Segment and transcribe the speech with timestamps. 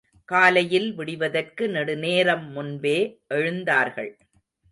[0.29, 2.97] காலையில் விடிவதற்கு நெடுநேரம் முன்பே
[3.33, 4.11] எழுந்தார்கள்.